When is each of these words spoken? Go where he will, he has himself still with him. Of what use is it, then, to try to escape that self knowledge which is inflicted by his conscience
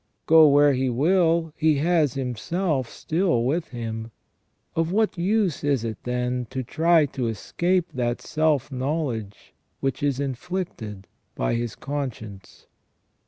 Go 0.25 0.47
where 0.47 0.73
he 0.73 0.89
will, 0.89 1.53
he 1.55 1.75
has 1.75 2.15
himself 2.15 2.89
still 2.89 3.43
with 3.43 3.67
him. 3.67 4.09
Of 4.75 4.91
what 4.91 5.15
use 5.15 5.63
is 5.63 5.83
it, 5.83 5.99
then, 6.05 6.47
to 6.49 6.63
try 6.63 7.05
to 7.05 7.27
escape 7.27 7.91
that 7.93 8.19
self 8.19 8.71
knowledge 8.71 9.53
which 9.79 10.01
is 10.01 10.19
inflicted 10.19 11.05
by 11.35 11.53
his 11.53 11.75
conscience 11.75 12.65